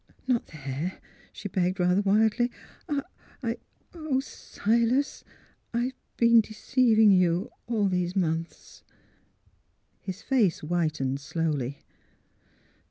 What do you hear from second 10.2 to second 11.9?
face whitened slowly.